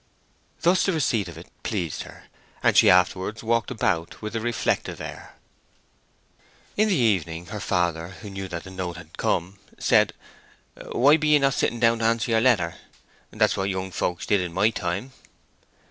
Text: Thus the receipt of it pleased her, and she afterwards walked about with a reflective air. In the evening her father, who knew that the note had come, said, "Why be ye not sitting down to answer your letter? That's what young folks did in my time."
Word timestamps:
Thus 0.61 0.83
the 0.87 0.93
receipt 0.93 1.27
of 1.27 1.37
it 1.37 1.45
pleased 1.61 2.01
her, 2.01 2.23
and 2.63 2.75
she 2.75 2.89
afterwards 2.89 3.43
walked 3.43 3.69
about 3.69 4.19
with 4.19 4.35
a 4.35 4.39
reflective 4.41 4.99
air. 4.99 5.35
In 6.75 6.87
the 6.89 6.95
evening 6.95 7.45
her 7.53 7.59
father, 7.59 8.07
who 8.07 8.31
knew 8.31 8.47
that 8.47 8.63
the 8.63 8.71
note 8.71 8.97
had 8.97 9.15
come, 9.19 9.59
said, 9.77 10.13
"Why 10.91 11.17
be 11.17 11.27
ye 11.27 11.37
not 11.37 11.53
sitting 11.53 11.79
down 11.79 11.99
to 11.99 12.05
answer 12.05 12.31
your 12.31 12.41
letter? 12.41 12.77
That's 13.29 13.55
what 13.55 13.69
young 13.69 13.91
folks 13.91 14.25
did 14.25 14.41
in 14.41 14.53
my 14.53 14.71
time." 14.71 15.11